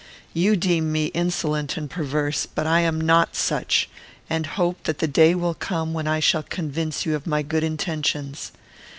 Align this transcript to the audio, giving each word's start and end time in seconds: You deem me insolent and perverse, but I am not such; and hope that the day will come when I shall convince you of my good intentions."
You 0.33 0.55
deem 0.55 0.91
me 0.91 1.11
insolent 1.13 1.77
and 1.77 1.87
perverse, 1.87 2.47
but 2.47 2.65
I 2.65 2.79
am 2.79 2.99
not 2.99 3.35
such; 3.35 3.87
and 4.31 4.47
hope 4.47 4.81
that 4.85 4.97
the 4.97 5.07
day 5.07 5.35
will 5.35 5.53
come 5.53 5.93
when 5.93 6.07
I 6.07 6.19
shall 6.19 6.41
convince 6.41 7.05
you 7.05 7.13
of 7.13 7.27
my 7.27 7.43
good 7.43 7.63
intentions." 7.63 8.51